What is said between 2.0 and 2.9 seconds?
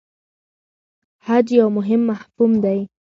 مفهوم دی.